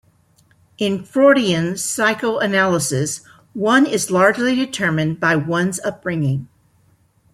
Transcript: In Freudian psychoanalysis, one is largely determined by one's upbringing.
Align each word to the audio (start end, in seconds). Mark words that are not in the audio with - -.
In 0.79 1.03
Freudian 1.05 1.77
psychoanalysis, 1.77 3.21
one 3.53 3.85
is 3.85 4.09
largely 4.09 4.55
determined 4.55 5.19
by 5.19 5.35
one's 5.35 5.79
upbringing. 5.81 6.47